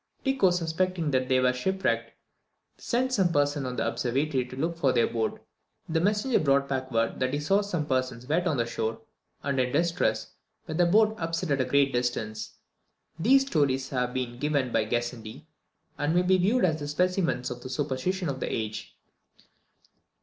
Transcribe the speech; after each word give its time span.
Tycho, 0.25 0.49
suspecting 0.49 1.11
that 1.11 1.29
they 1.29 1.39
were 1.39 1.53
shipwrecked, 1.53 2.13
sent 2.75 3.13
some 3.13 3.31
person 3.31 3.65
to 3.65 3.73
the 3.73 3.87
observatory 3.87 4.43
to 4.45 4.55
look 4.55 4.75
for 4.75 4.91
their 4.91 5.05
boat. 5.05 5.39
The 5.87 6.01
messenger 6.01 6.39
brought 6.39 6.67
back 6.67 6.91
word 6.91 7.19
that 7.19 7.35
he 7.35 7.39
saw 7.39 7.61
some 7.61 7.85
persons 7.85 8.25
wet 8.25 8.47
on 8.47 8.57
the 8.57 8.65
shore, 8.65 9.01
and 9.43 9.59
in 9.59 9.71
distress, 9.71 10.33
with 10.65 10.81
a 10.81 10.87
boat 10.87 11.15
upset 11.19 11.51
at 11.51 11.61
a 11.61 11.65
great 11.65 11.93
distance. 11.93 12.55
These 13.19 13.45
stories 13.45 13.89
have 13.89 14.11
been 14.11 14.39
given 14.39 14.71
by 14.71 14.85
Gassendi, 14.85 15.45
and 15.99 16.15
may 16.15 16.23
be 16.23 16.39
viewed 16.39 16.65
as 16.65 16.89
specimens 16.89 17.51
of 17.51 17.61
the 17.61 17.69
superstition 17.69 18.27
of 18.27 18.39
the 18.39 18.51
age. 18.51 18.97